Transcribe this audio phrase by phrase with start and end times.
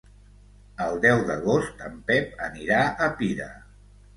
[0.85, 3.53] El deu d'agost en Pep anirà a Pira.